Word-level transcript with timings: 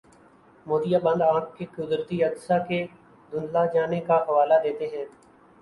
موتیابند 0.65 1.21
آنکھ 1.23 1.51
کے 1.57 1.65
قدرتی 1.75 2.23
عدسہ 2.23 2.57
کے 2.67 2.79
دھندلا 3.31 3.65
جانے 3.73 3.99
کا 4.07 4.17
حوالہ 4.23 4.61
دیتے 4.63 4.87
ہیں 4.95 5.05